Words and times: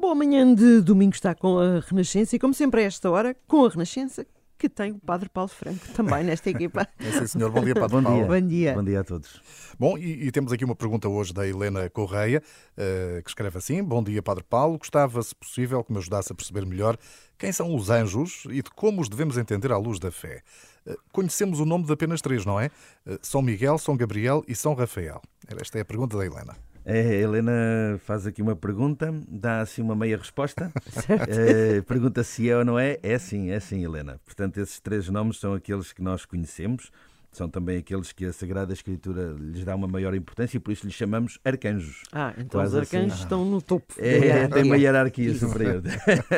Bom, 0.00 0.12
amanhã 0.12 0.54
de 0.54 0.80
domingo 0.80 1.14
está 1.14 1.34
com 1.34 1.58
a 1.58 1.80
Renascença 1.80 2.36
e, 2.36 2.38
como 2.38 2.54
sempre, 2.54 2.82
a 2.82 2.84
esta 2.84 3.10
hora, 3.10 3.36
com 3.48 3.64
a 3.64 3.68
Renascença, 3.68 4.24
que 4.56 4.68
tem 4.68 4.92
o 4.92 4.98
Padre 5.00 5.28
Paulo 5.28 5.48
Franco 5.48 5.88
também 5.92 6.22
nesta 6.22 6.48
equipa. 6.50 6.86
É 7.00 7.10
sim, 7.12 7.26
senhor. 7.26 7.50
Bom 7.50 7.64
dia, 7.64 7.74
Padre 7.74 7.96
Bom 7.96 8.02
Paulo. 8.04 8.18
dia. 8.18 8.26
Bom 8.26 8.46
dia. 8.46 8.74
Bom 8.74 8.84
dia 8.84 9.00
a 9.00 9.04
todos. 9.04 9.42
Bom, 9.76 9.98
e, 9.98 10.26
e 10.26 10.30
temos 10.30 10.52
aqui 10.52 10.64
uma 10.64 10.76
pergunta 10.76 11.08
hoje 11.08 11.32
da 11.34 11.46
Helena 11.46 11.90
Correia, 11.90 12.40
eh, 12.76 13.20
que 13.24 13.30
escreve 13.30 13.58
assim: 13.58 13.82
Bom 13.82 14.02
dia, 14.02 14.22
Padre 14.22 14.44
Paulo. 14.44 14.78
Gostava, 14.78 15.20
se 15.20 15.34
possível, 15.34 15.82
que 15.82 15.90
me 15.92 15.98
ajudasse 15.98 16.32
a 16.32 16.34
perceber 16.34 16.64
melhor 16.64 16.96
quem 17.36 17.50
são 17.50 17.74
os 17.74 17.90
anjos 17.90 18.44
e 18.50 18.62
de 18.62 18.70
como 18.70 19.00
os 19.00 19.08
devemos 19.08 19.36
entender 19.36 19.72
à 19.72 19.78
luz 19.78 19.98
da 19.98 20.10
fé. 20.12 20.42
Eh, 20.86 20.96
conhecemos 21.12 21.58
o 21.60 21.64
nome 21.64 21.84
de 21.84 21.92
apenas 21.92 22.20
três, 22.20 22.44
não 22.44 22.58
é? 22.60 22.70
Eh, 23.06 23.18
São 23.20 23.42
Miguel, 23.42 23.78
São 23.78 23.96
Gabriel 23.96 24.44
e 24.46 24.54
São 24.54 24.74
Rafael. 24.74 25.20
Esta 25.60 25.78
é 25.78 25.80
a 25.80 25.84
pergunta 25.84 26.16
da 26.16 26.24
Helena. 26.24 26.56
É, 26.90 27.00
A 27.00 27.14
Helena 27.20 28.00
faz 28.02 28.26
aqui 28.26 28.40
uma 28.40 28.56
pergunta, 28.56 29.12
dá 29.28 29.60
assim 29.60 29.82
uma 29.82 29.94
meia 29.94 30.16
resposta. 30.16 30.72
Eh, 31.28 31.82
pergunta 31.82 32.22
se 32.22 32.48
é 32.48 32.56
ou 32.56 32.64
não 32.64 32.78
é. 32.78 32.98
É 33.02 33.18
sim, 33.18 33.50
é 33.50 33.60
sim, 33.60 33.84
Helena. 33.84 34.18
Portanto, 34.24 34.58
esses 34.58 34.80
três 34.80 35.08
nomes 35.08 35.38
são 35.38 35.52
aqueles 35.54 35.92
que 35.92 36.02
nós 36.02 36.24
conhecemos, 36.24 36.90
são 37.30 37.48
também 37.48 37.78
aqueles 37.78 38.10
que 38.12 38.24
a 38.24 38.32
Sagrada 38.32 38.72
Escritura 38.72 39.34
lhes 39.38 39.64
dá 39.64 39.74
uma 39.74 39.86
maior 39.86 40.14
importância 40.14 40.56
e 40.56 40.60
por 40.60 40.72
isso 40.72 40.86
lhes 40.86 40.94
chamamos 40.94 41.38
arcanjos. 41.44 42.02
Ah, 42.12 42.32
então 42.38 42.60
Quase 42.60 42.74
os 42.74 42.80
arcanjos 42.80 43.12
assim. 43.12 43.22
estão 43.22 43.44
no 43.44 43.60
topo. 43.60 43.94
É, 43.98 44.48
tem 44.48 44.64
uma 44.64 44.76
hierarquia 44.76 45.34
superior. 45.34 45.82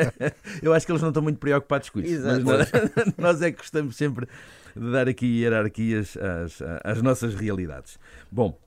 Eu 0.61 0.73
acho 0.73 0.85
que 0.85 0.91
eles 0.91 1.01
não 1.01 1.09
estão 1.09 1.23
muito 1.23 1.39
preocupados 1.39 1.89
com 1.89 1.99
isso. 2.01 2.13
Exato. 2.13 2.43
Mas 2.45 2.71
nós, 2.71 2.71
nós 3.17 3.41
é 3.41 3.51
que 3.51 3.57
gostamos 3.57 3.95
sempre 3.95 4.27
de 4.75 4.91
dar 4.91 5.07
aqui 5.07 5.25
hierarquias 5.25 6.17
às, 6.17 6.61
às 6.83 7.01
nossas 7.01 7.35
realidades. 7.35 7.97
Bom, 8.29 8.57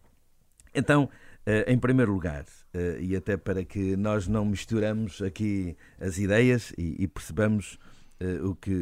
então, 0.74 1.08
em 1.66 1.78
primeiro 1.78 2.12
lugar, 2.12 2.44
eh, 2.72 2.98
e 3.00 3.14
até 3.16 3.36
para 3.36 3.64
que 3.64 3.96
nós 3.96 4.26
não 4.26 4.44
misturamos 4.44 5.20
aqui 5.22 5.76
as 6.00 6.18
ideias 6.18 6.72
e, 6.78 6.96
e 7.02 7.06
percebamos 7.06 7.78
eh, 8.20 8.40
o 8.42 8.54
que, 8.54 8.72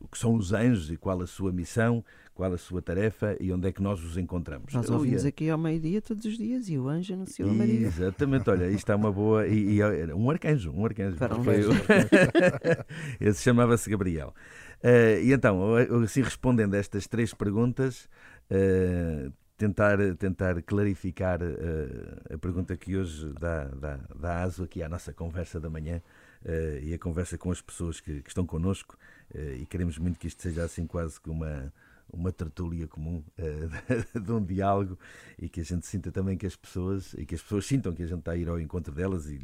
o 0.00 0.08
que 0.08 0.18
são 0.18 0.34
os 0.34 0.52
anjos 0.52 0.90
e 0.90 0.96
qual 0.96 1.20
a 1.22 1.26
sua 1.26 1.50
missão, 1.52 2.04
qual 2.34 2.52
a 2.52 2.58
sua 2.58 2.82
tarefa 2.82 3.36
e 3.40 3.52
onde 3.52 3.68
é 3.68 3.72
que 3.72 3.82
nós 3.82 4.02
os 4.04 4.16
encontramos. 4.18 4.72
Nós 4.74 4.86
Eu 4.88 4.94
ouvimos 4.94 5.24
aqui 5.24 5.48
ao 5.48 5.56
meio-dia 5.58 6.02
todos 6.02 6.24
os 6.24 6.36
dias 6.36 6.68
e 6.68 6.76
o 6.78 6.88
anjo 6.88 7.14
anunciou 7.14 7.48
a 7.50 7.54
Maria. 7.54 7.86
Exatamente, 7.86 8.48
olha, 8.50 8.68
isto 8.70 8.90
é 8.90 8.94
uma 8.94 9.12
boa. 9.12 9.46
E, 9.46 9.76
e 9.78 9.82
um 10.14 10.30
arcanjo, 10.30 10.72
um 10.72 10.84
arcanjo. 10.84 11.16
Para 11.16 11.36
um 11.36 11.40
o- 11.40 11.44
Esse 13.20 13.42
chamava-se 13.42 13.88
Gabriel. 13.90 14.34
Eh, 14.82 15.22
e 15.24 15.32
então, 15.32 15.78
eu- 15.78 16.02
assim 16.02 16.22
respondendo 16.22 16.74
a 16.74 16.78
estas 16.78 17.06
três 17.06 17.32
perguntas, 17.32 18.08
eh, 18.50 19.30
tentar, 19.62 19.96
tentar 20.16 20.60
clarificar 20.62 21.40
eh, 21.40 22.34
a 22.34 22.38
pergunta 22.38 22.76
que 22.76 22.96
hoje 22.96 23.32
dá, 23.38 23.66
dá, 23.66 24.00
dá 24.18 24.42
aso 24.42 24.64
aqui 24.64 24.82
à 24.82 24.88
nossa 24.88 25.12
conversa 25.12 25.60
da 25.60 25.70
manhã 25.70 26.02
eh, 26.44 26.80
e 26.82 26.94
a 26.94 26.98
conversa 26.98 27.38
com 27.38 27.48
as 27.52 27.60
pessoas 27.60 28.00
que, 28.00 28.22
que 28.22 28.28
estão 28.28 28.44
connosco 28.44 28.98
eh, 29.32 29.58
e 29.60 29.66
queremos 29.66 29.98
muito 29.98 30.18
que 30.18 30.26
isto 30.26 30.42
seja 30.42 30.64
assim 30.64 30.84
quase 30.84 31.20
que 31.20 31.30
uma, 31.30 31.72
uma 32.12 32.32
tertúlia 32.32 32.88
comum 32.88 33.22
de 34.20 34.32
um 34.32 34.44
diálogo 34.44 34.98
e 35.38 35.48
que 35.48 35.60
a 35.60 35.64
gente 35.64 35.86
sinta 35.86 36.10
também 36.10 36.36
que 36.36 36.46
as 36.46 36.56
pessoas 36.56 37.14
e 37.14 37.24
que 37.24 37.36
as 37.36 37.40
pessoas 37.40 37.64
sintam 37.64 37.92
que 37.92 38.02
a 38.02 38.06
gente 38.06 38.18
está 38.18 38.32
a 38.32 38.36
ir 38.36 38.48
ao 38.48 38.58
encontro 38.58 38.92
delas 38.92 39.26
e, 39.26 39.40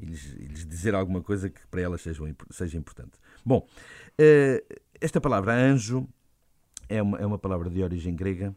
e 0.00 0.04
lhes, 0.04 0.34
e 0.34 0.46
lhes 0.46 0.66
dizer 0.66 0.96
alguma 0.96 1.22
coisa 1.22 1.48
que 1.48 1.64
para 1.68 1.80
elas 1.80 2.00
seja, 2.00 2.20
seja 2.50 2.76
importante. 2.76 3.12
Bom, 3.44 3.64
esta 5.00 5.20
palavra 5.20 5.54
anjo 5.54 6.08
é 6.88 7.00
uma, 7.00 7.18
é 7.18 7.24
uma 7.24 7.38
palavra 7.38 7.70
de 7.70 7.80
origem 7.84 8.16
grega, 8.16 8.52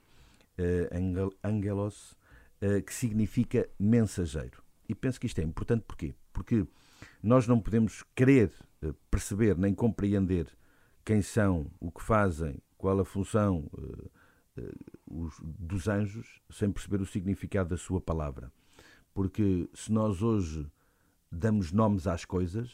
angelos, 1.43 2.15
eh, 2.61 2.81
que 2.81 2.93
significa 2.93 3.67
mensageiro. 3.79 4.63
E 4.87 4.93
penso 4.95 5.19
que 5.19 5.27
isto 5.27 5.39
é 5.39 5.43
importante 5.43 5.83
porquê? 5.87 6.13
Porque 6.31 6.65
nós 7.21 7.47
não 7.47 7.59
podemos 7.59 8.03
querer 8.15 8.51
eh, 8.81 8.93
perceber 9.09 9.57
nem 9.57 9.73
compreender 9.73 10.47
quem 11.05 11.21
são, 11.21 11.71
o 11.79 11.91
que 11.91 12.01
fazem, 12.03 12.59
qual 12.77 12.99
a 12.99 13.05
função 13.05 13.69
eh, 13.77 14.09
eh, 14.57 14.71
os- 15.07 15.39
dos 15.41 15.87
anjos, 15.87 16.41
sem 16.49 16.71
perceber 16.71 17.01
o 17.01 17.05
significado 17.05 17.69
da 17.69 17.77
sua 17.77 17.99
palavra. 18.01 18.51
Porque 19.13 19.69
se 19.73 19.91
nós 19.91 20.21
hoje 20.21 20.65
damos 21.31 21.71
nomes 21.71 22.07
às 22.07 22.25
coisas, 22.25 22.71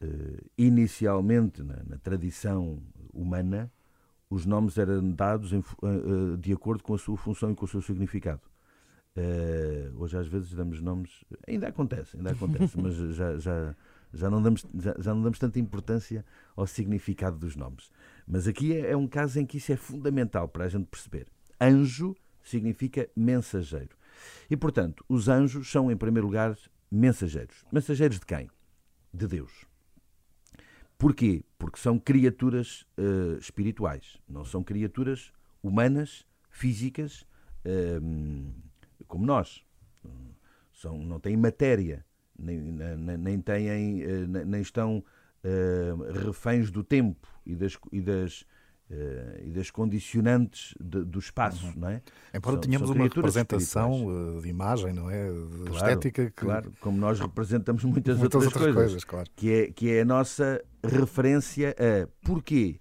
eh, 0.00 0.40
inicialmente 0.58 1.62
na, 1.62 1.82
na 1.84 1.98
tradição 1.98 2.82
humana, 3.12 3.70
os 4.28 4.44
nomes 4.44 4.76
eram 4.78 5.10
dados 5.12 5.52
em 5.52 5.58
eh, 5.58 5.62
eh, 5.82 6.36
de 6.38 6.52
acordo 6.52 6.82
com 6.82 6.94
a 6.94 6.98
sua 6.98 7.16
função 7.16 7.52
e 7.52 7.54
com 7.54 7.64
o 7.64 7.68
seu 7.68 7.80
significado. 7.80 8.42
Eh, 9.14 9.90
hoje 9.96 10.18
às 10.18 10.26
vezes 10.26 10.52
damos 10.52 10.80
nomes, 10.80 11.24
ainda 11.46 11.68
acontece, 11.68 12.16
ainda 12.16 12.32
acontece, 12.32 12.76
mas 12.80 12.94
já, 12.94 13.38
já, 13.38 13.74
já, 14.12 14.28
não 14.28 14.42
damos, 14.42 14.66
já, 14.74 14.94
já 14.98 15.14
não 15.14 15.22
damos 15.22 15.38
tanta 15.38 15.58
importância 15.58 16.24
ao 16.54 16.66
significado 16.66 17.38
dos 17.38 17.56
nomes. 17.56 17.90
Mas 18.26 18.46
aqui 18.48 18.74
é, 18.74 18.90
é 18.92 18.96
um 18.96 19.06
caso 19.06 19.38
em 19.40 19.46
que 19.46 19.58
isso 19.58 19.72
é 19.72 19.76
fundamental 19.76 20.48
para 20.48 20.64
a 20.64 20.68
gente 20.68 20.86
perceber. 20.86 21.28
Anjo 21.60 22.14
significa 22.42 23.08
mensageiro. 23.16 23.96
E 24.50 24.56
portanto, 24.56 25.04
os 25.08 25.28
anjos 25.28 25.70
são 25.70 25.90
em 25.90 25.96
primeiro 25.96 26.26
lugar 26.26 26.56
mensageiros. 26.90 27.64
Mensageiros 27.72 28.18
de 28.18 28.26
quem? 28.26 28.50
De 29.12 29.26
Deus. 29.26 29.66
Porquê? 30.98 31.44
Porque 31.58 31.78
são 31.78 31.98
criaturas 31.98 32.86
eh, 32.98 33.38
espirituais, 33.40 34.18
não 34.28 34.44
são 34.44 34.62
criaturas 34.62 35.32
humanas, 35.62 36.26
físicas, 36.50 37.26
ehm, 37.64 38.50
como 39.08 39.24
nós. 39.24 39.64
São, 40.72 40.98
não 40.98 41.18
têm 41.18 41.36
matéria, 41.36 42.04
nem, 42.38 42.60
nem, 42.60 43.16
nem 43.16 43.40
têm, 43.40 44.02
eh, 44.02 44.26
nem 44.26 44.60
estão 44.60 45.02
reféns 46.24 46.72
do 46.72 46.82
tempo 46.82 47.28
e 47.46 47.54
das, 47.54 47.78
e 47.92 48.00
das, 48.00 48.44
e 49.44 49.50
das 49.50 49.70
condicionantes 49.70 50.74
de- 50.80 51.04
do 51.04 51.18
espaço, 51.18 51.72
não 51.76 51.88
é? 51.88 52.00
Embora 52.32 52.54
São- 52.54 52.60
tenhamos 52.60 52.88
são 52.88 52.96
uma 52.96 53.04
representação 53.04 54.06
eh, 54.38 54.40
de 54.42 54.48
imagem, 54.48 54.92
não 54.92 55.10
é? 55.10 55.28
De 55.30 55.64
Claro, 55.64 55.76
estética 55.76 56.26
que. 56.26 56.32
Claro, 56.32 56.72
como 56.80 56.96
nós 56.98 57.18
representamos 57.18 57.82
muitas, 57.84 58.16
Muitas 58.18 58.42
outras, 58.42 58.44
outras 58.44 58.62
coisas, 58.62 58.82
coisas, 58.82 59.04
claro. 59.04 59.30
Que, 59.34 59.50
é, 59.52 59.66
que 59.72 59.90
é 59.90 60.02
a 60.02 60.04
nossa 60.04 60.62
referência 60.84 61.74
a. 61.78 62.06
Porquê? 62.24 62.80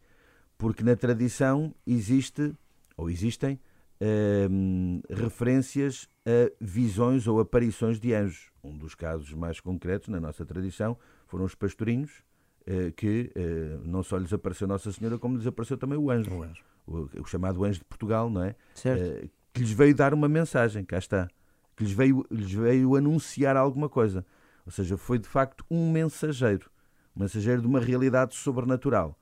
Porque 0.57 0.83
na 0.83 0.95
tradição 0.95 1.73
existe, 1.85 2.53
ou 2.95 3.09
existem, 3.09 3.59
hum, 4.49 5.01
referências 5.09 6.07
a 6.25 6.51
visões 6.61 7.27
ou 7.27 7.39
aparições 7.39 7.99
de 7.99 8.13
anjos. 8.13 8.51
Um 8.63 8.77
dos 8.77 8.95
casos 8.95 9.31
mais 9.33 9.59
concretos 9.59 10.09
na 10.09 10.19
nossa 10.19 10.45
tradição 10.45 10.97
foram 11.27 11.45
os 11.45 11.55
pastorinhos, 11.55 12.11
eh, 12.11 12.34
que 12.95 13.31
eh, 13.35 13.77
não 13.83 14.01
só 14.01 14.17
lhes 14.17 14.33
apareceu 14.33 14.67
Nossa 14.67 14.91
Senhora, 14.91 15.19
como 15.19 15.37
lhes 15.37 15.45
apareceu 15.45 15.77
também 15.77 15.97
o 15.97 16.09
anjo. 16.09 16.33
O 16.33 16.43
anjo. 16.43 16.63
O, 16.87 17.21
o 17.21 17.25
chamado 17.25 17.63
anjo 17.63 17.79
de 17.79 17.85
Portugal, 17.85 18.29
não 18.29 18.43
é? 18.43 18.55
Certo. 18.73 19.01
Eh, 19.01 19.29
que 19.53 19.61
lhes 19.61 19.71
veio 19.71 19.95
dar 19.95 20.13
uma 20.13 20.27
mensagem, 20.27 20.83
cá 20.83 20.97
está, 20.97 21.27
que 21.75 21.83
lhes 21.83 21.93
veio, 21.93 22.25
lhes 22.29 22.51
veio 22.51 22.95
anunciar 22.95 23.55
alguma 23.55 23.87
coisa. 23.87 24.25
Ou 24.65 24.71
seja, 24.71 24.97
foi 24.97 25.19
de 25.19 25.27
facto 25.27 25.63
um 25.69 25.91
mensageiro, 25.91 26.69
um 27.15 27.21
mensageiro 27.21 27.61
de 27.61 27.67
uma 27.67 27.79
realidade 27.79 28.35
sobrenatural. 28.35 29.17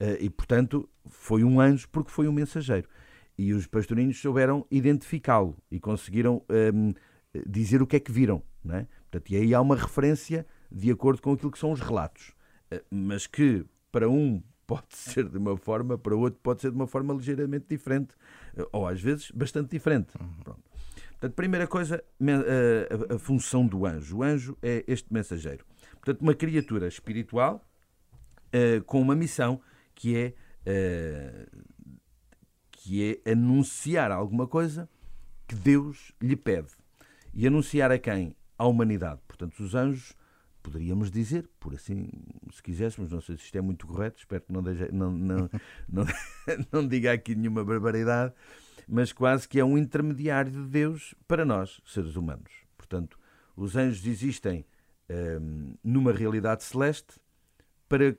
Eh, 0.00 0.18
e, 0.22 0.30
portanto, 0.30 0.88
foi 1.06 1.44
um 1.44 1.60
anjo 1.60 1.88
porque 1.90 2.10
foi 2.10 2.26
um 2.26 2.32
mensageiro. 2.32 2.88
E 3.36 3.52
os 3.52 3.66
pastorinhos 3.66 4.20
souberam 4.20 4.66
identificá-lo 4.70 5.56
e 5.70 5.78
conseguiram 5.78 6.42
ehm, 6.48 6.92
dizer 7.46 7.80
o 7.80 7.86
que 7.86 7.96
é 7.96 8.00
que 8.00 8.10
viram. 8.10 8.42
Não 8.64 8.74
é? 8.74 8.86
Portanto, 9.10 9.30
e 9.30 9.36
aí 9.36 9.54
há 9.54 9.60
uma 9.60 9.76
referência 9.76 10.44
de 10.70 10.90
acordo 10.90 11.22
com 11.22 11.32
aquilo 11.32 11.52
que 11.52 11.58
são 11.58 11.70
os 11.70 11.80
relatos. 11.80 12.32
Mas 12.90 13.26
que 13.26 13.64
para 13.90 14.08
um 14.08 14.42
pode 14.68 14.86
ser 14.90 15.26
de 15.26 15.38
uma 15.38 15.56
forma, 15.56 15.96
para 15.96 16.14
outro 16.14 16.38
pode 16.42 16.60
ser 16.60 16.70
de 16.70 16.76
uma 16.76 16.86
forma 16.86 17.14
ligeiramente 17.14 17.64
diferente, 17.70 18.14
eh, 18.54 18.68
ou 18.70 18.86
às 18.86 19.00
vezes 19.00 19.30
bastante 19.30 19.70
diferente. 19.70 20.12
Pronto. 20.44 20.62
Portanto, 21.12 21.34
primeira 21.34 21.66
coisa, 21.66 22.04
eh, 22.20 23.14
a, 23.14 23.18
função 23.18 23.66
do 23.66 23.86
anjo. 23.86 24.18
O 24.18 24.22
anjo 24.22 24.56
é 24.62 24.84
este 24.86 25.12
mensageiro. 25.12 25.64
Portanto, 25.92 26.20
uma 26.20 26.34
criatura 26.34 26.86
espiritual 26.86 27.66
eh, 28.52 28.80
com 28.86 29.00
uma 29.00 29.16
missão 29.16 29.60
que 29.94 30.16
é, 30.16 30.34
que 32.70 33.20
é 33.24 33.32
anunciar 33.32 34.12
alguma 34.12 34.46
coisa 34.46 34.88
que 35.48 35.54
Deus 35.54 36.12
lhe 36.20 36.36
pede. 36.36 36.68
E 37.32 37.46
anunciar 37.46 37.90
a 37.90 37.98
quem? 37.98 38.36
À 38.56 38.66
humanidade. 38.66 39.20
Portanto, 39.26 39.58
os 39.60 39.74
anjos, 39.74 40.14
poderíamos 40.68 41.10
dizer, 41.10 41.48
por 41.58 41.74
assim, 41.74 42.10
se 42.52 42.62
quiséssemos, 42.62 43.10
não 43.10 43.22
sei 43.22 43.38
se 43.38 43.44
isto 43.44 43.56
é 43.56 43.60
muito 43.62 43.86
correto, 43.86 44.18
espero 44.18 44.42
que 44.42 44.52
não, 44.52 44.60
não, 44.60 45.10
não, 45.10 45.50
não, 45.88 46.06
não 46.70 46.86
diga 46.86 47.12
aqui 47.12 47.34
nenhuma 47.34 47.64
barbaridade, 47.64 48.34
mas 48.86 49.10
quase 49.10 49.48
que 49.48 49.58
é 49.58 49.64
um 49.64 49.78
intermediário 49.78 50.52
de 50.52 50.66
Deus 50.66 51.14
para 51.26 51.44
nós, 51.44 51.80
seres 51.86 52.16
humanos. 52.16 52.52
Portanto, 52.76 53.18
os 53.56 53.76
anjos 53.76 54.06
existem 54.06 54.64
hum, 55.40 55.74
numa 55.82 56.12
realidade 56.12 56.62
celeste 56.64 57.18
para 57.88 58.16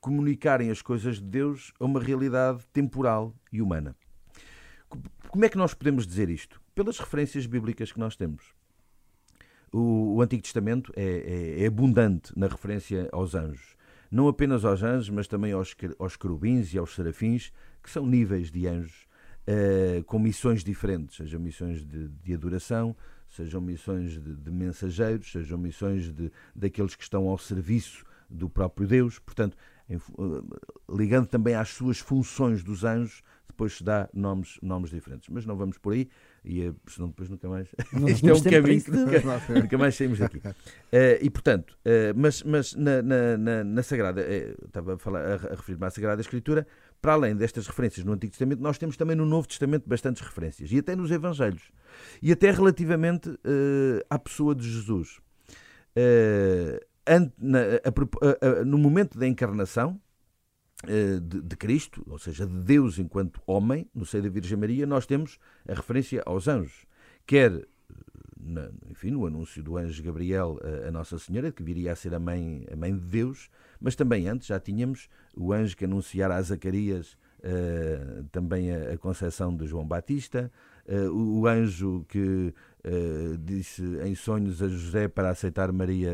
comunicarem 0.00 0.70
as 0.70 0.82
coisas 0.82 1.16
de 1.16 1.24
Deus 1.24 1.72
a 1.78 1.84
uma 1.84 2.00
realidade 2.00 2.66
temporal 2.72 3.32
e 3.52 3.62
humana. 3.62 3.94
Como 5.28 5.44
é 5.44 5.48
que 5.48 5.56
nós 5.56 5.72
podemos 5.72 6.04
dizer 6.04 6.28
isto? 6.28 6.60
Pelas 6.74 6.98
referências 6.98 7.46
bíblicas 7.46 7.92
que 7.92 8.00
nós 8.00 8.16
temos. 8.16 8.52
O, 9.72 10.16
o 10.16 10.22
Antigo 10.22 10.42
Testamento 10.42 10.92
é, 10.94 11.02
é, 11.02 11.62
é, 11.64 11.66
abundante 11.66 12.32
na 12.36 12.46
referência 12.46 13.08
aos 13.10 13.34
anjos. 13.34 13.74
Não 14.10 14.28
apenas 14.28 14.64
aos 14.64 14.82
anjos, 14.82 15.08
mas 15.08 15.26
também 15.26 15.52
aos, 15.52 15.74
aos 15.98 16.16
querubins 16.16 16.74
e 16.74 16.78
aos 16.78 16.94
serafins, 16.94 17.50
que 17.82 17.90
são 17.90 18.06
níveis 18.06 18.50
de 18.50 18.66
anjos 18.66 19.06
uh, 19.48 20.04
com 20.04 20.18
missões 20.18 20.62
diferentes, 20.62 21.16
sejam 21.16 21.40
missões 21.40 21.84
de, 21.84 22.08
de 22.08 22.34
adoração, 22.34 22.94
sejam 23.28 23.60
missões 23.60 24.12
de, 24.12 24.36
de, 24.36 24.50
mensageiros, 24.50 25.32
sejam 25.32 25.56
missões 25.56 26.12
de, 26.12 26.30
daqueles 26.54 26.94
que 26.94 27.02
estão 27.02 27.28
ao 27.28 27.38
serviço 27.38 28.04
do 28.28 28.48
próprio 28.50 28.86
Deus. 28.86 29.18
Portanto, 29.18 29.56
em, 29.88 29.96
uh, 29.96 30.46
ligando 30.94 31.26
também 31.26 31.54
às 31.54 31.70
suas 31.70 31.98
funções 31.98 32.62
dos 32.62 32.84
anjos, 32.84 33.22
depois 33.52 33.76
se 33.76 33.84
dá 33.84 34.08
nomes, 34.12 34.58
nomes 34.62 34.90
diferentes. 34.90 35.28
Mas 35.28 35.46
não 35.46 35.56
vamos 35.56 35.78
por 35.78 35.92
aí, 35.92 36.08
e, 36.44 36.62
eh, 36.62 36.72
senão 36.88 37.08
depois 37.08 37.28
nunca 37.28 37.48
mais. 37.48 37.68
Isto 38.08 38.28
é 38.28 38.34
um 38.34 38.42
caminho 38.42 38.82
que 38.82 38.90
nunca, 38.90 39.22
nunca, 39.48 39.78
mais 39.78 39.94
saímos 39.94 40.18
daqui. 40.18 40.38
Uh, 40.38 40.52
e 41.22 41.30
portanto, 41.30 41.78
uh, 41.84 42.12
mas, 42.16 42.42
mas 42.42 42.74
na, 42.74 43.02
na, 43.02 43.36
na, 43.38 43.64
na 43.64 43.82
Sagrada, 43.82 44.22
uh, 44.22 44.66
estava 44.66 44.94
a, 44.94 44.98
falar, 44.98 45.20
a, 45.20 45.34
a 45.34 45.54
referir-me 45.54 45.86
à 45.86 45.90
Sagrada 45.90 46.20
Escritura, 46.20 46.66
para 47.00 47.12
além 47.12 47.36
destas 47.36 47.66
referências 47.66 48.04
no 48.04 48.12
Antigo 48.12 48.32
Testamento, 48.32 48.60
nós 48.60 48.78
temos 48.78 48.96
também 48.96 49.14
no 49.14 49.26
Novo 49.26 49.46
Testamento 49.46 49.88
bastantes 49.88 50.22
referências, 50.22 50.72
e 50.72 50.78
até 50.78 50.96
nos 50.96 51.10
Evangelhos, 51.10 51.70
e 52.20 52.32
até 52.32 52.50
relativamente 52.50 53.28
à 54.08 54.18
pessoa 54.18 54.54
de 54.54 54.68
Jesus. 54.70 55.20
Na, 57.38 57.58
a, 57.60 58.64
no 58.64 58.78
momento 58.78 59.18
da 59.18 59.26
encarnação 59.26 60.00
de, 61.20 61.40
de, 61.40 61.56
Cristo, 61.56 62.04
ou 62.08 62.18
seja, 62.18 62.46
de 62.46 62.58
Deus 62.58 62.98
enquanto 62.98 63.40
homem, 63.46 63.88
no 63.94 64.04
seio 64.04 64.22
da 64.22 64.28
Virgem 64.28 64.58
Maria, 64.58 64.86
nós 64.86 65.06
temos 65.06 65.38
a 65.68 65.74
referência 65.74 66.22
aos 66.26 66.48
anjos, 66.48 66.86
quer 67.26 67.66
na, 68.42 68.68
enfim, 68.90 69.10
no 69.10 69.26
anúncio 69.26 69.62
do 69.62 69.76
anjo 69.76 70.02
Gabriel 70.02 70.58
a, 70.62 70.88
a, 70.88 70.90
Nossa 70.90 71.18
Senhora, 71.18 71.52
que 71.52 71.62
viria 71.62 71.92
a 71.92 71.96
ser 71.96 72.14
a 72.14 72.18
mãe, 72.18 72.66
a 72.70 72.76
mãe 72.76 72.92
de 72.92 73.00
Deus, 73.00 73.48
mas 73.80 73.94
também 73.94 74.28
antes 74.28 74.48
já 74.48 74.58
tínhamos 74.58 75.08
o 75.36 75.52
anjo 75.52 75.76
que 75.76 75.84
anunciara 75.84 76.34
a 76.34 76.42
Zacarias 76.42 77.16
uh, 77.38 78.24
também 78.32 78.72
a, 78.72 78.92
a 78.92 78.98
concepção 78.98 79.54
de 79.56 79.66
João 79.66 79.86
Batista, 79.86 80.50
uh, 80.88 81.10
o, 81.10 81.40
o, 81.40 81.46
anjo 81.46 82.04
que 82.08 82.54
uh, 82.84 83.38
disse 83.38 83.82
em 84.04 84.14
sonhos 84.14 84.62
a 84.62 84.68
José 84.68 85.08
para 85.08 85.30
aceitar 85.30 85.70
Maria 85.72 86.12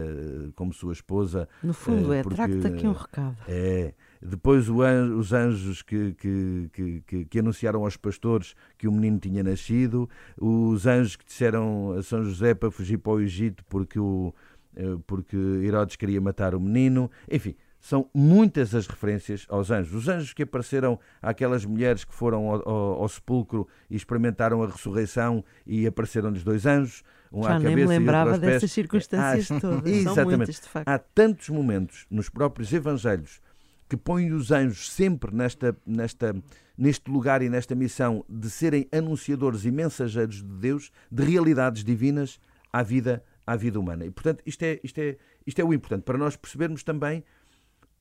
como 0.55 0.73
sua 0.73 0.93
esposa. 0.93 1.49
No 1.63 1.73
fundo, 1.73 2.13
é 2.13 2.23
trago-te 2.23 2.67
aqui 2.67 2.87
um 2.87 2.93
recado. 2.93 3.37
É. 3.49 3.95
Depois 4.21 4.69
os 4.69 5.33
anjos 5.33 5.83
que, 5.83 6.15
que, 6.15 7.03
que, 7.07 7.25
que, 7.25 7.39
anunciaram 7.39 7.85
aos 7.85 7.97
pastores 7.97 8.55
que 8.77 8.89
o 8.89 8.93
menino 8.93 9.19
tinha 9.19 9.43
nascido, 9.43 10.09
os 10.37 10.87
anjos 10.87 11.17
que 11.17 11.25
disseram 11.25 11.93
a 11.93 12.03
São 12.03 12.25
José 12.25 12.55
para 12.55 12.71
fugir 12.71 12.99
para 12.99 13.13
o 13.13 13.21
Egito 13.21 13.65
porque 13.69 13.99
o, 13.99 14.35
eh, 14.77 14.97
porque 15.07 15.37
Herodes 15.37 15.97
queria 15.97 16.21
matar 16.21 16.55
o 16.55 16.61
menino. 16.61 17.11
Enfim, 17.31 17.55
são 17.81 18.09
muitas 18.13 18.75
as 18.75 18.87
referências 18.87 19.47
aos 19.49 19.71
anjos. 19.71 19.95
Os 19.95 20.09
anjos 20.09 20.33
que 20.33 20.43
apareceram 20.43 20.99
àquelas 21.23 21.65
mulheres 21.65 22.05
que 22.05 22.15
foram 22.15 22.49
ao, 22.49 22.69
ao, 22.69 23.03
ao 23.03 23.09
sepulcro 23.09 23.69
e 23.89 23.97
experimentaram 23.97 24.63
a 24.63 24.67
ressurreição 24.67 25.45
e 25.67 25.87
apareceram-lhes 25.87 26.43
dois 26.43 26.67
anjos. 26.67 27.03
Um 27.33 27.43
Já 27.43 27.57
à 27.57 27.59
nem 27.59 27.71
cabeça 27.71 27.89
me 27.89 27.99
lembrava 27.99 28.37
e 28.37 28.39
dessas 28.39 28.73
circunstâncias 28.73 29.51
ah, 29.51 29.61
todas. 29.61 29.93
Exatamente. 29.93 30.37
Muitas, 30.37 30.61
de 30.61 30.69
facto. 30.69 30.89
Há 30.89 30.99
tantos 30.99 31.49
momentos 31.51 32.07
nos 32.11 32.29
próprios 32.29 32.73
evangelhos 32.73 33.41
que 33.89 33.97
põem 33.97 34.33
os 34.33 34.51
anjos 34.51 34.91
sempre 34.91 35.35
nesta, 35.35 35.77
nesta, 35.87 36.35
neste 36.77 37.11
lugar 37.11 37.43
e 37.43 37.49
nesta 37.49 37.75
missão 37.75 38.25
de 38.29 38.51
serem 38.51 38.87
anunciadores 38.93 39.65
e 39.65 39.71
mensageiros 39.71 40.43
de 40.43 40.59
Deus, 40.59 40.91
de 41.11 41.23
realidades 41.23 41.83
divinas 41.83 42.39
à 42.73 42.83
vida 42.83 43.25
à 43.49 43.57
vida 43.57 43.81
humana. 43.81 44.05
E, 44.05 44.11
portanto, 44.11 44.43
isto 44.45 44.63
é, 44.63 44.79
isto 44.85 44.99
é, 44.99 45.17
isto 45.47 45.59
é 45.59 45.65
o 45.65 45.73
importante, 45.73 46.03
para 46.03 46.19
nós 46.19 46.37
percebermos 46.37 46.83
também 46.83 47.25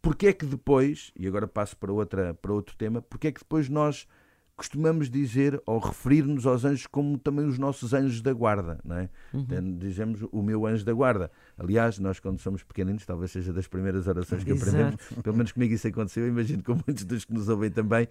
porque 0.02 0.28
é 0.28 0.34
que 0.34 0.46
depois, 0.46 1.12
e 1.16 1.26
agora 1.26 1.48
passo 1.48 1.76
para, 1.78 1.92
outra, 1.92 2.34
para 2.34 2.54
outro 2.54 2.76
tema, 2.76 3.02
porque 3.02 3.28
é 3.28 3.32
que 3.32 3.40
depois 3.40 3.70
nós 3.70 4.06
costumamos 4.58 5.10
dizer 5.10 5.62
ou 5.66 5.80
referir-nos 5.80 6.46
aos 6.46 6.66
anjos 6.66 6.88
como 6.88 7.18
também 7.18 7.46
os 7.46 7.58
nossos 7.58 7.94
anjos 7.94 8.22
da 8.22 8.34
guarda, 8.34 8.80
não 8.84 8.98
é? 8.98 9.10
Uhum. 9.34 9.78
Dizemos 9.78 10.22
o 10.32 10.42
meu 10.42 10.66
anjo 10.66 10.84
da 10.84 10.94
guarda. 10.94 11.32
Aliás, 11.60 11.98
nós 11.98 12.20
quando 12.20 12.40
somos 12.40 12.62
pequeninos, 12.62 13.04
talvez 13.04 13.32
seja 13.32 13.52
das 13.52 13.66
primeiras 13.66 14.08
orações 14.08 14.44
que 14.44 14.52
Exato. 14.52 14.70
aprendemos, 14.70 15.02
pelo 15.24 15.36
menos 15.36 15.52
comigo 15.52 15.74
isso 15.74 15.88
aconteceu, 15.88 16.24
eu 16.24 16.30
imagino 16.30 16.62
com 16.62 16.74
muitos 16.74 17.04
dos 17.04 17.26
que 17.26 17.34
nos 17.34 17.50
ouvem 17.50 17.72
também, 17.72 18.08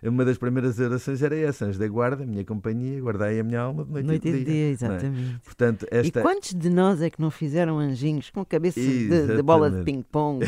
uma 0.00 0.24
das 0.24 0.38
primeiras 0.38 0.78
orações 0.78 1.20
era 1.20 1.36
essa, 1.36 1.66
anjo 1.66 1.78
da 1.78 1.88
guarda, 1.88 2.24
minha 2.24 2.44
companhia, 2.44 3.00
guardai 3.00 3.40
a 3.40 3.42
minha 3.42 3.60
alma 3.60 3.84
de 3.84 3.90
noite, 3.90 4.06
noite 4.06 4.28
e 4.28 4.32
de 4.32 4.44
dia. 4.44 4.44
dia 4.44 4.64
é? 4.66 4.70
exatamente. 4.70 5.34
É? 5.34 5.40
Portanto, 5.44 5.86
esta... 5.90 6.20
E 6.20 6.22
quantos 6.22 6.54
de 6.54 6.70
nós 6.70 7.02
é 7.02 7.10
que 7.10 7.20
não 7.20 7.32
fizeram 7.32 7.80
anjinhos 7.80 8.30
com 8.30 8.44
cabeça 8.44 8.78
de, 8.78 9.08
de, 9.08 9.42
bola 9.42 9.70
de 9.72 9.82
ping-pong, 9.82 10.46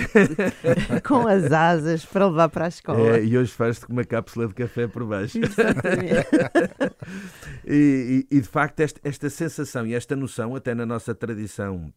com 1.04 1.26
as 1.26 1.50
asas 1.50 2.04
para 2.04 2.28
levar 2.28 2.48
para 2.48 2.66
a 2.66 2.68
escola? 2.68 3.16
É, 3.16 3.24
e 3.24 3.36
hoje 3.36 3.50
faz-te 3.50 3.86
com 3.86 3.92
uma 3.92 4.04
cápsula 4.04 4.46
de 4.46 4.54
café 4.54 4.86
por 4.86 5.04
baixo. 5.04 5.38
Exatamente. 5.38 6.28
e, 7.66 8.26
e, 8.30 8.36
e, 8.36 8.40
de 8.40 8.48
facto, 8.48 8.78
esta, 8.80 9.00
esta 9.02 9.28
sensação 9.28 9.84
e 9.84 9.94
esta 9.94 10.14
noção, 10.14 10.54
até 10.54 10.76
na 10.76 10.86
nossa 10.86 11.12
tradição 11.12 11.92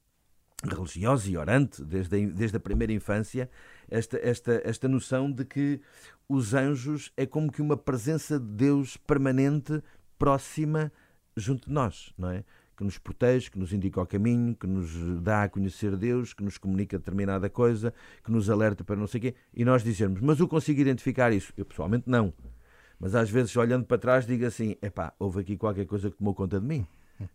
religiosa 0.64 1.30
e 1.30 1.38
orante, 1.38 1.84
desde 1.84 2.16
a, 2.16 2.30
desde 2.30 2.58
a 2.58 2.60
primeira 2.60 2.92
infância, 2.92 3.50
esta, 3.90 4.18
esta, 4.18 4.62
esta 4.64 4.88
noção 4.88 5.32
de 5.32 5.46
que 5.46 5.80
os 6.28 6.54
anjos 6.54 7.12
é 7.16 7.26
como 7.26 7.52
que 7.52 7.62
uma 7.62 7.78
presença 7.78 8.40
de 8.40 8.46
Deus 8.46 8.98
permanente, 8.98 9.82
próxima, 10.18 10.92
junto 11.36 11.68
de 11.68 11.74
nós, 11.74 12.14
não 12.18 12.30
é? 12.30 12.44
Que 12.76 12.84
nos 12.84 12.98
protege, 12.98 13.50
que 13.50 13.60
nos 13.60 13.74
indica 13.74 14.02
o 14.02 14.06
caminho, 14.06 14.56
que 14.56 14.68
nos 14.68 15.22
dá 15.22 15.44
a 15.44 15.50
conhecer 15.50 15.98
Deus, 15.98 16.34
que 16.34 16.44
nos 16.44 16.58
comunica 16.58 16.98
determinada 16.98 17.50
coisa, 17.50 17.94
que 18.24 18.32
nos 18.32 18.50
alerta 18.50 18.84
para 18.84 18.96
não 18.96 19.08
sei 19.08 19.20
o 19.20 19.22
quê, 19.22 19.36
e 19.54 19.66
nós 19.66 19.84
dizemos, 19.84 20.22
mas 20.22 20.40
eu 20.40 20.48
consigo 20.48 20.80
identificar 20.80 21.34
isso? 21.34 21.52
Eu 21.58 21.66
pessoalmente 21.66 22.10
não. 22.10 22.34
Mas 23.00 23.16
às 23.16 23.30
vezes, 23.30 23.56
olhando 23.56 23.86
para 23.86 23.98
trás, 23.98 24.26
digo 24.26 24.46
assim: 24.46 24.76
epá, 24.82 25.14
houve 25.18 25.40
aqui 25.40 25.56
qualquer 25.56 25.86
coisa 25.86 26.10
que 26.10 26.18
tomou 26.18 26.36
conta 26.36 26.60
de 26.60 26.66
mim. 26.66 26.86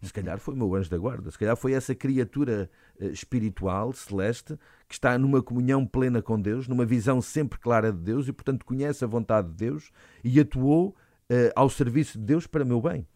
Se 0.02 0.12
calhar 0.12 0.38
foi 0.38 0.54
o 0.54 0.56
meu 0.56 0.74
anjo 0.74 0.90
da 0.90 0.96
guarda, 0.96 1.30
se 1.30 1.38
calhar 1.38 1.56
foi 1.56 1.72
essa 1.72 1.94
criatura 1.94 2.70
uh, 3.00 3.06
espiritual, 3.06 3.92
celeste, 3.92 4.58
que 4.88 4.94
está 4.94 5.18
numa 5.18 5.42
comunhão 5.42 5.86
plena 5.86 6.22
com 6.22 6.40
Deus, 6.40 6.66
numa 6.68 6.84
visão 6.84 7.20
sempre 7.20 7.58
clara 7.58 7.92
de 7.92 7.98
Deus 7.98 8.28
e, 8.28 8.32
portanto, 8.32 8.64
conhece 8.64 9.04
a 9.04 9.06
vontade 9.06 9.48
de 9.48 9.54
Deus 9.54 9.90
e 10.22 10.40
atuou 10.40 10.88
uh, 10.88 11.52
ao 11.54 11.68
serviço 11.68 12.18
de 12.18 12.24
Deus 12.24 12.46
para 12.46 12.64
meu 12.64 12.80
bem. 12.80 13.06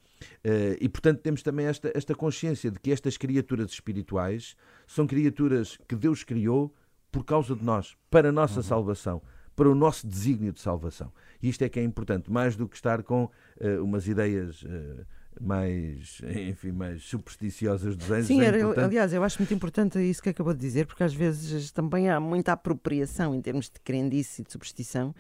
Uh, 0.45 0.77
e, 0.81 0.89
portanto, 0.89 1.21
temos 1.21 1.43
também 1.43 1.67
esta, 1.67 1.91
esta 1.95 2.15
consciência 2.15 2.71
de 2.71 2.79
que 2.79 2.91
estas 2.91 3.17
criaturas 3.17 3.71
espirituais 3.71 4.57
são 4.87 5.07
criaturas 5.07 5.79
que 5.89 5.95
Deus 5.95 6.25
criou 6.25 6.75
por 7.11 7.25
causa 7.25 7.55
de 7.55 7.65
nós, 7.65 7.97
para 8.11 8.29
a 8.29 8.33
nossa 8.33 8.57
uhum. 8.57 8.63
salvação 8.63 9.23
para 9.59 9.69
o 9.69 9.75
nosso 9.75 10.07
desígnio 10.07 10.53
de 10.53 10.61
salvação. 10.61 11.13
E 11.43 11.49
isto 11.49 11.63
é 11.63 11.69
que 11.69 11.81
é 11.81 11.83
importante, 11.83 12.31
mais 12.31 12.55
do 12.55 12.69
que 12.69 12.77
estar 12.77 13.03
com 13.03 13.25
uh, 13.25 13.83
umas 13.83 14.07
ideias. 14.07 14.63
Uh, 14.63 15.05
mais, 15.41 16.21
enfim, 16.51 16.73
mais 16.73 17.03
supersticiosas 17.03 17.97
dos 17.97 18.11
anjos. 18.11 18.27
Sim, 18.27 18.41
é 18.41 18.47
era, 18.47 18.85
aliás, 18.85 19.13
eu 19.13 19.23
acho 19.23 19.39
muito 19.39 19.55
importante 19.55 19.99
isso 19.99 20.23
que 20.23 20.29
acabou 20.29 20.53
de 20.53 20.61
dizer, 20.61 20.87
porque 20.87 21.03
às 21.03 21.15
vezes 21.15 21.71
também 21.71 22.09
há 22.09 22.19
muita 22.21 22.53
apropriação 22.53 23.35
em 23.35 23.41
termos 23.41 23.67
de 23.67 23.81
crendice 23.81 24.43
e 24.43 24.45
de 24.45 24.53
superstição 24.53 25.15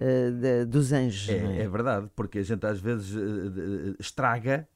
uh, 0.00 0.32
de, 0.32 0.64
dos 0.64 0.92
anjos. 0.92 1.28
É, 1.28 1.38
é? 1.38 1.62
é, 1.62 1.68
verdade, 1.68 2.10
porque 2.14 2.38
a 2.38 2.42
gente 2.42 2.64
às 2.66 2.80
vezes 2.80 3.14
uh, 3.14 3.96
estraga. 3.98 4.68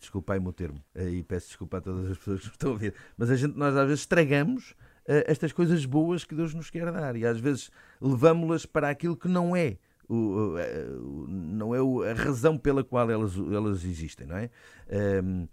Desculpai-me 0.00 0.48
o 0.48 0.52
termo, 0.52 0.82
e 0.96 1.22
peço 1.22 1.46
desculpa 1.46 1.78
a 1.78 1.80
todas 1.80 2.10
as 2.10 2.18
pessoas 2.18 2.40
que 2.40 2.48
estão 2.48 2.70
a 2.70 2.72
ouvir, 2.72 2.94
mas 3.16 3.30
a 3.30 3.36
gente, 3.36 3.56
nós 3.56 3.76
às 3.76 3.86
vezes 3.86 4.00
estragamos 4.00 4.70
uh, 4.70 5.22
estas 5.24 5.52
coisas 5.52 5.84
boas 5.84 6.24
que 6.24 6.34
Deus 6.34 6.52
nos 6.52 6.68
quer 6.68 6.90
dar 6.90 7.14
e 7.14 7.24
às 7.24 7.38
vezes 7.38 7.70
levamos-las 8.00 8.66
para 8.66 8.88
aquilo 8.88 9.16
que 9.16 9.28
não 9.28 9.54
é. 9.54 9.78
O, 10.08 10.14
o, 10.14 11.26
não 11.28 11.74
é 11.74 12.10
a 12.10 12.14
razão 12.14 12.56
pela 12.56 12.82
qual 12.82 13.10
elas, 13.10 13.36
elas 13.36 13.84
existem, 13.84 14.26
não 14.26 14.36
é? 14.36 14.50
Um, 14.90 15.42
ehm, 15.42 15.48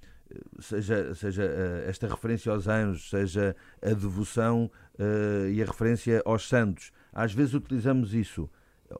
seja, 0.59 1.13
seja 1.13 1.43
uh, 1.43 1.89
esta 1.89 2.07
referência 2.07 2.51
aos 2.51 2.67
anjos, 2.67 3.09
seja 3.09 3.55
a 3.81 3.89
devoção 3.89 4.71
uh, 4.97 5.49
e 5.49 5.61
a 5.61 5.65
referência 5.65 6.21
aos 6.25 6.47
santos. 6.47 6.91
Às 7.11 7.33
vezes 7.33 7.53
utilizamos 7.53 8.13
isso, 8.13 8.49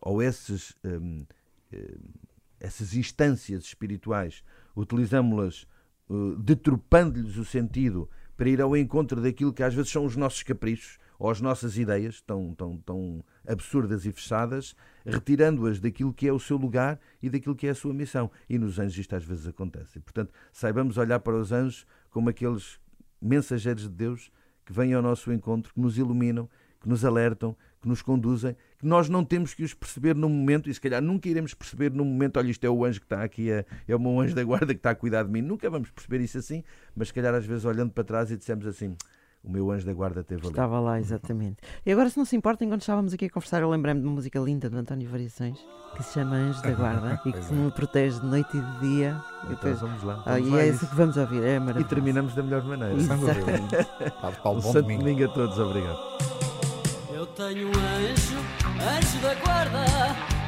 ou 0.02 0.22
esses, 0.22 0.76
um, 0.84 1.26
ehm, 1.72 2.00
essas 2.60 2.94
instâncias 2.94 3.64
espirituais, 3.64 4.44
utilizamos-las 4.76 5.66
uh, 6.10 6.36
deturpando-lhes 6.36 7.38
o 7.38 7.46
sentido 7.46 8.10
para 8.36 8.50
ir 8.50 8.62
ao 8.62 8.76
encontro 8.76 9.22
daquilo 9.22 9.54
que 9.54 9.64
às 9.64 9.74
vezes 9.74 9.92
são 9.92 10.06
os 10.06 10.16
nossos 10.16 10.44
caprichos 10.44 11.00
ou 11.18 11.30
as 11.30 11.42
nossas 11.42 11.78
ideias 11.78 12.22
tão, 12.22 12.54
tão, 12.54 12.78
tão 12.78 13.24
absurdas 13.48 14.06
e 14.06 14.12
fechadas, 14.12 14.76
retirando-as 15.06 15.80
daquilo 15.80 16.14
que 16.14 16.28
é 16.28 16.34
o 16.34 16.40
seu 16.40 16.58
lugar 16.58 17.00
e 17.22 17.30
daquilo 17.30 17.56
que 17.56 17.68
é 17.68 17.70
a 17.72 17.76
sua 17.76 17.94
missão. 17.94 18.30
E 18.50 18.58
nos 18.58 18.80
anjos 18.80 18.98
isto 18.98 19.16
às 19.16 19.24
vezes 19.24 19.48
acontece. 19.48 19.98
E, 19.98 20.02
portanto, 20.02 20.32
saibamos 20.52 20.98
olhar 20.98 21.20
para 21.20 21.36
os 21.36 21.52
anjos 21.52 21.86
como 22.10 22.30
aqueles 22.30 22.80
mensageiros 23.22 23.84
de 23.84 23.90
Deus 23.90 24.32
que 24.66 24.74
vêm 24.74 24.94
ao 24.94 25.02
nosso 25.02 25.32
encontro, 25.32 25.74
que 25.74 25.80
nos 25.80 25.98
iluminam, 25.98 26.50
que 26.82 26.90
nos 26.90 27.06
alertam, 27.06 27.56
que 27.82 27.88
nos 27.88 28.02
conduzem, 28.02 28.56
que 28.80 28.86
nós 28.86 29.10
não 29.10 29.24
temos 29.24 29.54
que 29.54 29.64
os 29.64 29.74
perceber 29.74 30.16
no 30.16 30.28
momento, 30.28 30.70
e 30.70 30.74
se 30.74 30.82
calhar 30.82 31.02
nunca 31.02 31.30
iremos 31.30 31.54
perceber 31.54 31.92
no 31.92 32.04
momento, 32.04 32.38
olha, 32.38 32.50
isto 32.50 32.64
é 32.64 32.70
o 32.70 32.84
anjo 32.84 33.00
que 33.00 33.06
está 33.06 33.24
aqui, 33.24 33.52
é, 33.52 33.66
é 33.88 33.96
o 33.96 34.00
meu 34.00 34.20
anjo 34.20 34.36
da 34.36 34.44
guarda 34.44 34.74
que 34.74 34.80
está 34.80 34.92
a 34.92 34.96
cuidar 34.96 35.24
de 35.24 35.32
mim. 35.32 35.42
Nunca 35.42 35.70
vamos 35.70 35.92
perceber 35.92 36.22
isso 36.24 36.38
assim, 36.38 36.64
mas 36.96 37.10
se 37.10 37.14
calhar 37.14 37.34
às 37.34 37.46
vezes 37.46 37.64
olhando 37.64 37.92
para 37.92 38.04
trás 38.04 38.32
e 38.32 38.38
dissemos 38.38 38.66
assim, 38.66 38.96
o 39.46 39.52
meu 39.52 39.72
anjo 39.72 39.86
da 39.86 39.94
guarda 39.94 40.24
teve 40.24 40.42
ali. 40.42 40.50
Estava 40.50 40.80
lá, 40.80 41.00
exatamente. 41.00 41.58
E 41.86 41.92
agora, 41.92 42.10
se 42.10 42.18
não 42.18 42.25
se 42.25 42.36
importa, 42.36 42.64
enquanto 42.66 42.82
estávamos 42.82 43.14
aqui 43.14 43.25
a 43.25 43.30
conversar, 43.30 43.62
eu 43.62 43.70
lembrei-me 43.70 44.02
de 44.02 44.08
uma 44.08 44.16
música 44.16 44.40
linda 44.40 44.70
do 44.70 44.78
António 44.78 45.10
Variações 45.10 45.60
que 45.96 46.04
se 46.04 46.14
chama 46.14 46.36
Anjo 46.36 46.62
da 46.62 46.72
Guarda 46.72 47.22
e 47.25 47.32
que 47.32 47.54
me 47.54 47.72
protege 47.72 48.20
de 48.20 48.25
noite 48.25 48.58
e 48.58 48.62
de 48.62 48.80
dia. 48.80 49.22
Então 49.44 49.50
depois... 49.50 49.80
vamos 49.80 50.04
lá. 50.04 50.24
Ah, 50.25 50.34
vamos 50.34 50.48
e 50.48 50.52
lá 50.52 50.62
é 50.62 50.68
isso 50.68 50.88
que 50.88 50.96
vamos 50.96 51.18
ouvir, 51.18 51.44
é 51.44 51.60
maravilhoso. 51.60 51.86
E 51.86 51.90
terminamos 51.90 52.36
da 52.36 52.44
melhor 52.44 52.64
maneira. 52.64 52.94
Exatamente. 52.94 53.75
Paulo, 54.44 54.60
um 54.60 54.62
bom 54.62 54.72
santo 54.72 54.82
domingo. 54.82 55.04
domingo 55.04 55.25
a 55.25 55.28
todos, 55.30 55.58
obrigado. 55.58 56.00
Eu 57.14 57.25
tenho 57.28 57.68
um 57.68 57.72
anjo, 57.72 58.38
anjo 58.98 59.20
da 59.22 59.36
guarda, 59.36 59.86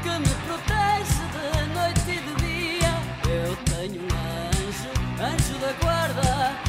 que 0.03 0.09
me 0.09 0.35
protege 0.45 1.23
de 1.33 1.73
noite 1.73 2.09
e 2.09 2.19
de 2.21 2.35
dia. 2.41 2.93
Eu 3.29 3.55
tenho 3.65 4.01
um 4.01 4.05
anjo, 4.05 4.89
anjo 5.21 5.59
da 5.59 5.73
guarda, 5.81 6.66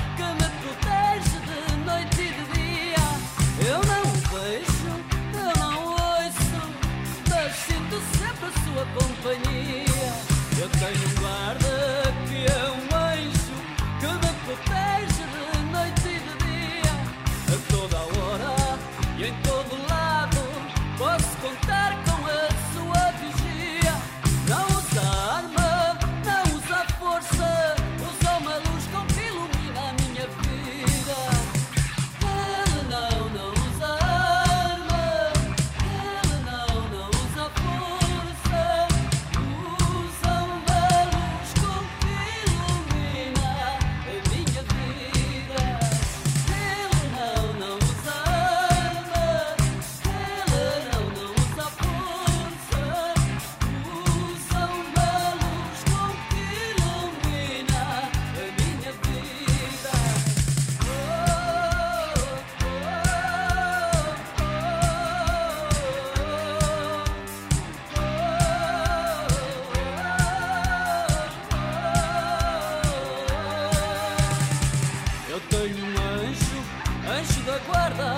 anjo 77.49 77.53
da 77.53 77.59
guarda, 77.67 78.17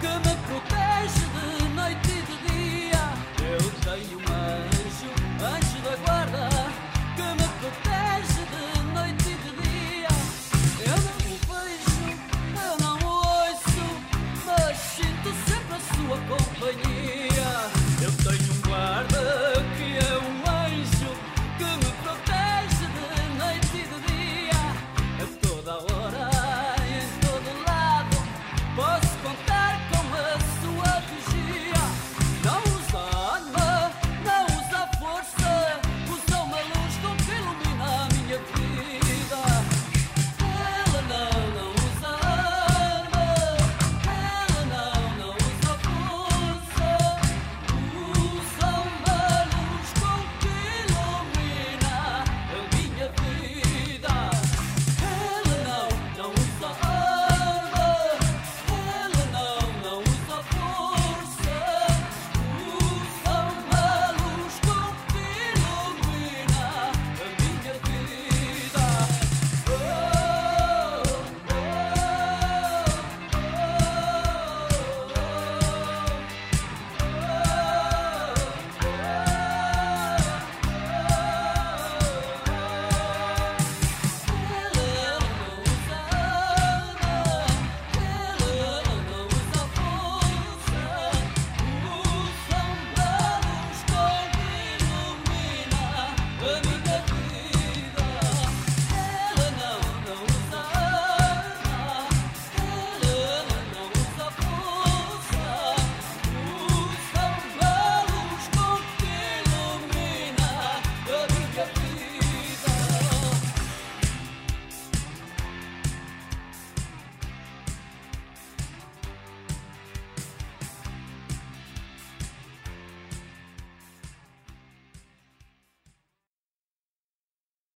que 0.00 0.08
me 0.28 0.35